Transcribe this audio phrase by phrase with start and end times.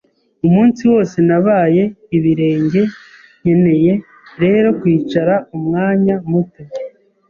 [0.47, 1.83] Umunsi wose nabaye
[2.17, 2.81] ibirenge,
[3.41, 3.93] nkeneye
[4.41, 6.61] rero kwicara umwanya muto.